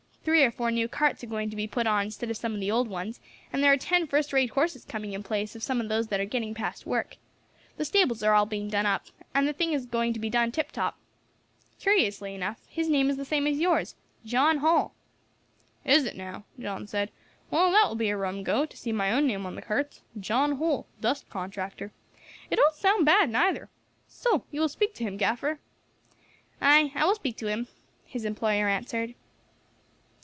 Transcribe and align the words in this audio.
Three 0.23 0.43
or 0.43 0.51
four 0.51 0.69
new 0.69 0.87
carts 0.87 1.23
are 1.23 1.27
going 1.27 1.49
to 1.49 1.55
be 1.55 1.65
put 1.65 1.87
on 1.87 2.05
instead 2.05 2.29
of 2.29 2.37
some 2.37 2.53
of 2.53 2.59
the 2.59 2.69
old 2.69 2.87
ones, 2.87 3.19
and 3.51 3.63
there 3.63 3.73
are 3.73 3.77
ten 3.77 4.05
first 4.05 4.31
rate 4.31 4.51
horses 4.51 4.85
coming 4.85 5.13
in 5.13 5.23
place 5.23 5.55
of 5.55 5.63
some 5.63 5.81
of 5.81 5.89
those 5.89 6.09
that 6.09 6.19
are 6.19 6.25
getting 6.25 6.53
past 6.53 6.85
work. 6.85 7.17
The 7.77 7.85
stables 7.85 8.21
are 8.21 8.35
all 8.35 8.45
being 8.45 8.69
done 8.69 8.85
up, 8.85 9.07
and 9.33 9.47
the 9.47 9.51
thing 9.51 9.73
is 9.73 9.87
going 9.87 10.13
to 10.13 10.19
be 10.19 10.29
done 10.29 10.51
tip 10.51 10.71
top. 10.71 10.99
Curiously 11.79 12.35
enough 12.35 12.61
his 12.67 12.87
name 12.87 13.09
is 13.09 13.17
the 13.17 13.25
same 13.25 13.47
as 13.47 13.57
yours, 13.57 13.95
John 14.23 14.59
Holl." 14.59 14.93
"Is 15.83 16.05
it 16.05 16.15
now?" 16.15 16.43
John 16.59 16.85
said. 16.85 17.09
"Well, 17.49 17.71
that 17.71 17.87
will 17.87 17.95
be 17.95 18.09
a 18.11 18.15
rum 18.15 18.43
go, 18.43 18.67
to 18.67 18.77
see 18.77 18.91
my 18.91 19.11
own 19.11 19.25
name 19.25 19.47
on 19.47 19.55
the 19.55 19.61
carts, 19.63 20.01
'John 20.19 20.57
Holl, 20.57 20.85
Dust 21.01 21.27
Contractor.' 21.31 21.91
It 22.51 22.57
don't 22.57 22.75
sound 22.75 23.07
bad, 23.07 23.31
neither. 23.31 23.69
So 24.07 24.43
you 24.51 24.61
will 24.61 24.69
speak 24.69 24.93
to 24.93 25.03
him, 25.03 25.17
gaffer?" 25.17 25.59
"Ay, 26.61 26.91
I 26.93 27.05
will 27.05 27.15
speak 27.15 27.37
to 27.37 27.47
him," 27.47 27.67
his 28.05 28.23
employer 28.23 28.67
answered. 28.67 29.15